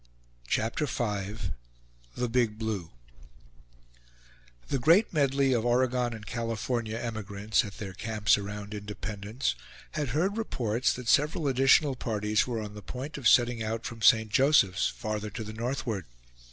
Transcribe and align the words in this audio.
CHAPTER 0.47 0.87
V 0.87 1.51
"THE 2.15 2.27
BIG 2.27 2.57
BLUE" 2.57 2.89
The 4.69 4.79
great 4.79 5.13
medley 5.13 5.53
of 5.53 5.63
Oregon 5.63 6.15
and 6.15 6.25
California 6.25 6.97
emigrants, 6.97 7.63
at 7.63 7.77
their 7.77 7.93
camps 7.93 8.35
around 8.35 8.73
Independence, 8.73 9.53
had 9.91 10.07
heard 10.07 10.37
reports 10.37 10.91
that 10.93 11.07
several 11.07 11.47
additional 11.47 11.95
parties 11.95 12.47
were 12.47 12.63
on 12.63 12.73
the 12.73 12.81
point 12.81 13.15
of 13.19 13.27
setting 13.27 13.61
out 13.61 13.85
from 13.85 14.01
St. 14.01 14.31
Joseph's 14.31 14.87
farther 14.87 15.29
to 15.29 15.43
the 15.43 15.53
northward. 15.53 16.07